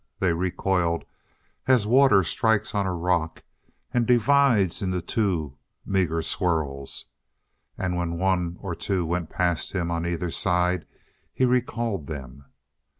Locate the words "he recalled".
11.31-12.07